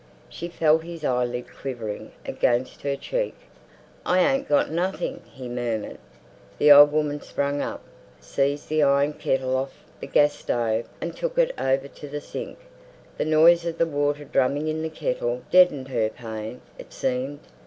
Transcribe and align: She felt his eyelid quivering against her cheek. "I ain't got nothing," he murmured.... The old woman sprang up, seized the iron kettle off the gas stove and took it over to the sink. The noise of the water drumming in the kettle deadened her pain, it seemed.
She 0.29 0.47
felt 0.47 0.81
his 0.83 1.03
eyelid 1.05 1.45
quivering 1.55 2.11
against 2.25 2.81
her 2.81 2.95
cheek. 2.95 3.35
"I 4.03 4.17
ain't 4.19 4.49
got 4.49 4.71
nothing," 4.71 5.21
he 5.31 5.47
murmured.... 5.47 5.99
The 6.57 6.71
old 6.71 6.91
woman 6.91 7.21
sprang 7.21 7.61
up, 7.61 7.83
seized 8.19 8.67
the 8.67 8.81
iron 8.81 9.13
kettle 9.13 9.55
off 9.55 9.73
the 9.99 10.07
gas 10.07 10.33
stove 10.33 10.85
and 10.99 11.15
took 11.15 11.37
it 11.37 11.53
over 11.55 11.87
to 11.87 12.07
the 12.09 12.19
sink. 12.19 12.57
The 13.19 13.25
noise 13.25 13.63
of 13.63 13.77
the 13.77 13.85
water 13.85 14.25
drumming 14.25 14.69
in 14.69 14.81
the 14.81 14.89
kettle 14.89 15.43
deadened 15.51 15.89
her 15.89 16.09
pain, 16.09 16.61
it 16.79 16.91
seemed. 16.93 17.41